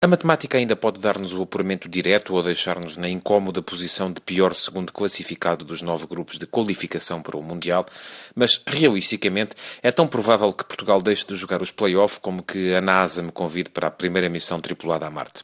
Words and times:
A 0.00 0.06
matemática 0.06 0.56
ainda 0.56 0.76
pode 0.76 1.00
dar-nos 1.00 1.34
o 1.34 1.42
apuramento 1.42 1.88
direto 1.88 2.32
ou 2.32 2.40
deixar-nos 2.40 2.96
na 2.96 3.08
incómoda 3.08 3.60
posição 3.60 4.12
de 4.12 4.20
pior 4.20 4.54
segundo 4.54 4.92
classificado 4.92 5.64
dos 5.64 5.82
nove 5.82 6.06
grupos 6.06 6.38
de 6.38 6.46
qualificação 6.46 7.20
para 7.20 7.36
o 7.36 7.42
Mundial, 7.42 7.84
mas 8.32 8.62
realisticamente 8.64 9.56
é 9.82 9.90
tão 9.90 10.06
provável 10.06 10.52
que 10.52 10.62
Portugal 10.62 11.02
deixe 11.02 11.26
de 11.26 11.34
jogar 11.34 11.60
os 11.60 11.72
play-off 11.72 12.20
como 12.20 12.44
que 12.44 12.72
a 12.76 12.80
NASA 12.80 13.24
me 13.24 13.32
convide 13.32 13.70
para 13.70 13.88
a 13.88 13.90
primeira 13.90 14.28
missão 14.28 14.60
tripulada 14.60 15.04
a 15.04 15.10
Marte. 15.10 15.42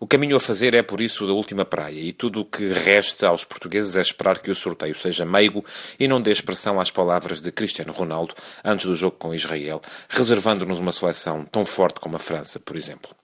O 0.00 0.06
caminho 0.06 0.36
a 0.36 0.40
fazer 0.40 0.74
é, 0.74 0.82
por 0.82 1.00
isso, 1.00 1.24
da 1.24 1.32
última 1.32 1.64
praia, 1.64 2.00
e 2.00 2.12
tudo 2.12 2.40
o 2.40 2.44
que 2.44 2.72
resta 2.72 3.28
aos 3.28 3.44
portugueses 3.44 3.96
é 3.96 4.02
esperar 4.02 4.40
que 4.40 4.50
o 4.50 4.54
sorteio 4.56 4.96
seja 4.96 5.24
meigo 5.24 5.64
e 5.96 6.08
não 6.08 6.20
dê 6.20 6.32
expressão 6.32 6.80
às 6.80 6.90
palavras 6.90 7.40
de 7.40 7.52
Cristiano 7.52 7.92
Ronaldo 7.92 8.34
antes 8.64 8.84
do 8.84 8.96
jogo 8.96 9.16
com 9.16 9.32
Israel, 9.32 9.80
reservando-nos 10.08 10.80
uma 10.80 10.90
seleção 10.90 11.44
tão 11.44 11.64
forte 11.64 12.00
como 12.00 12.16
a 12.16 12.18
França, 12.18 12.58
por 12.58 12.74
exemplo. 12.74 13.14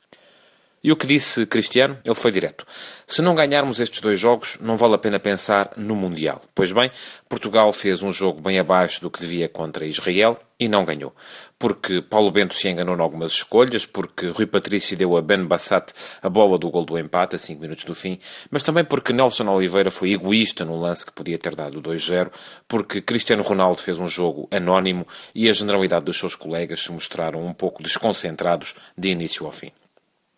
E 0.85 0.91
o 0.91 0.97
que 0.97 1.07
disse 1.07 1.47
Cristiano? 1.47 1.97
Ele 2.05 2.15
foi 2.15 2.33
direto. 2.33 2.67
Se 3.07 3.23
não 3.23 3.37
ganharmos 3.37 3.79
estes 3.79 4.01
dois 4.01 4.19
jogos, 4.19 4.59
não 4.61 4.77
vale 4.77 4.95
a 4.95 4.99
pena 4.99 5.21
pensar 5.21 5.71
no 5.77 5.95
Mundial. 5.95 6.43
Pois 6.55 6.73
bem, 6.73 6.91
Portugal 7.29 7.73
fez 7.73 8.03
um 8.03 8.13
jogo 8.13 8.41
bem 8.41 8.59
abaixo 8.59 9.01
do 9.01 9.09
que 9.09 9.21
devia 9.21 9.49
contra 9.49 9.87
Israel 9.87 10.41
e 10.59 10.67
não 10.67 10.85
ganhou. 10.85 11.15
Porque 11.57 12.03
Paulo 12.03 12.33
Bento 12.33 12.55
se 12.55 12.69
enganou 12.69 12.97
em 12.97 13.01
algumas 13.01 13.31
escolhas, 13.31 13.87
porque 13.87 14.29
Rui 14.31 14.47
Patrício 14.47 14.97
deu 14.97 15.17
a 15.17 15.23
Ben 15.23 15.45
Bassat 15.45 15.93
a 16.21 16.29
bola 16.29 16.59
do 16.59 16.69
gol 16.69 16.85
do 16.85 16.99
empate 16.99 17.37
a 17.37 17.39
5 17.39 17.61
minutos 17.61 17.85
do 17.85 17.95
fim, 17.95 18.19
mas 18.51 18.65
também 18.65 18.85
porque 18.85 19.13
Nelson 19.13 19.49
Oliveira 19.49 19.91
foi 19.91 20.13
egoísta 20.13 20.65
no 20.65 20.81
lance 20.81 21.07
que 21.07 21.13
podia 21.13 21.39
ter 21.39 21.55
dado 21.55 21.81
2-0, 21.81 22.29
porque 22.67 23.01
Cristiano 23.01 23.45
Ronaldo 23.45 23.81
fez 23.81 24.01
um 24.01 24.09
jogo 24.09 24.49
anónimo 24.51 25.07
e 25.33 25.49
a 25.49 25.53
generalidade 25.53 26.07
dos 26.07 26.19
seus 26.19 26.35
colegas 26.35 26.81
se 26.81 26.91
mostraram 26.91 27.47
um 27.47 27.53
pouco 27.53 27.83
desconcentrados 27.83 28.75
de 28.99 29.11
início 29.11 29.47
ao 29.47 29.53
fim. 29.53 29.71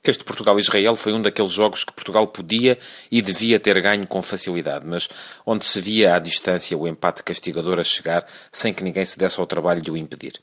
Este 0.05 0.23
Portugal-Israel 0.23 0.95
foi 0.97 1.15
um 1.15 1.23
daqueles 1.23 1.53
jogos 1.53 1.83
que 1.83 1.93
Portugal 1.93 2.27
podia 2.29 2.79
e 3.11 3.23
devia 3.23 3.59
ter 3.59 3.81
ganho 3.81 4.07
com 4.07 4.21
facilidade, 4.21 4.87
mas 4.87 5.09
onde 5.47 5.65
se 5.65 5.81
via 5.81 6.15
à 6.15 6.19
distância 6.19 6.77
o 6.77 6.87
empate 6.87 7.23
castigador 7.23 7.79
a 7.79 7.85
chegar 7.85 8.27
sem 8.53 8.75
que 8.75 8.85
ninguém 8.85 9.07
se 9.07 9.19
desse 9.19 9.41
ao 9.41 9.47
trabalho 9.47 9.81
de 9.81 9.91
o 9.91 9.97
impedir. 9.97 10.39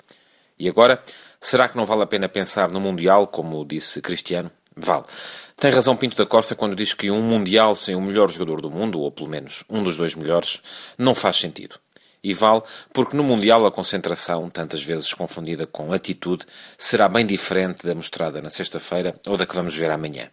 E 0.57 0.67
agora, 0.67 1.03
será 1.39 1.69
que 1.69 1.77
não 1.77 1.85
vale 1.85 2.01
a 2.01 2.07
pena 2.07 2.27
pensar 2.27 2.71
no 2.71 2.79
Mundial, 2.79 3.27
como 3.27 3.63
disse 3.63 4.01
Cristiano? 4.01 4.49
Vale. 4.75 5.03
Tem 5.57 5.69
razão 5.69 5.95
Pinto 5.95 6.17
da 6.17 6.25
Costa 6.25 6.55
quando 6.55 6.75
diz 6.75 6.93
que 6.93 7.11
um 7.11 7.21
Mundial 7.21 7.75
sem 7.75 7.95
o 7.95 8.01
melhor 8.01 8.31
jogador 8.31 8.61
do 8.61 8.71
mundo, 8.71 8.99
ou 8.99 9.11
pelo 9.11 9.29
menos 9.29 9.63
um 9.69 9.83
dos 9.83 9.95
dois 9.95 10.15
melhores, 10.15 10.59
não 10.97 11.13
faz 11.13 11.37
sentido. 11.37 11.75
E 12.23 12.33
vale 12.33 12.61
porque 12.93 13.17
no 13.17 13.23
Mundial 13.23 13.65
a 13.65 13.71
concentração, 13.71 14.49
tantas 14.49 14.83
vezes 14.83 15.13
confundida 15.13 15.65
com 15.65 15.91
atitude, 15.91 16.45
será 16.77 17.07
bem 17.07 17.25
diferente 17.25 17.85
da 17.85 17.95
mostrada 17.95 18.41
na 18.41 18.49
sexta-feira 18.49 19.15
ou 19.25 19.37
da 19.37 19.45
que 19.45 19.55
vamos 19.55 19.75
ver 19.75 19.89
amanhã. 19.89 20.29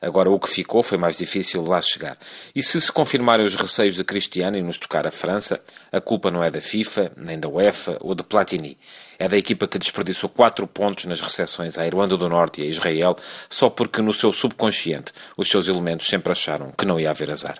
Agora, 0.00 0.30
o 0.30 0.38
que 0.38 0.48
ficou 0.48 0.82
foi 0.82 0.98
mais 0.98 1.16
difícil 1.16 1.64
lá 1.64 1.80
chegar. 1.80 2.18
E 2.54 2.62
se 2.62 2.80
se 2.80 2.92
confirmarem 2.92 3.46
os 3.46 3.56
receios 3.56 3.96
de 3.96 4.04
Cristiano 4.04 4.56
em 4.56 4.62
nos 4.62 4.76
tocar 4.78 5.06
a 5.06 5.10
França, 5.10 5.60
a 5.90 6.00
culpa 6.00 6.30
não 6.30 6.44
é 6.44 6.50
da 6.50 6.60
FIFA, 6.60 7.12
nem 7.16 7.38
da 7.38 7.48
UEFA 7.48 7.96
ou 8.00 8.14
de 8.14 8.22
Platini. 8.22 8.78
É 9.18 9.26
da 9.26 9.38
equipa 9.38 9.66
que 9.66 9.78
desperdiçou 9.78 10.28
quatro 10.28 10.66
pontos 10.66 11.06
nas 11.06 11.20
recepções 11.20 11.78
à 11.78 11.86
Irlanda 11.86 12.16
do 12.16 12.28
Norte 12.28 12.60
e 12.60 12.64
a 12.64 12.70
Israel, 12.70 13.16
só 13.48 13.70
porque 13.70 14.02
no 14.02 14.12
seu 14.12 14.32
subconsciente 14.32 15.12
os 15.36 15.48
seus 15.48 15.66
elementos 15.66 16.06
sempre 16.06 16.30
acharam 16.30 16.70
que 16.70 16.84
não 16.84 17.00
ia 17.00 17.10
haver 17.10 17.30
azar. 17.30 17.58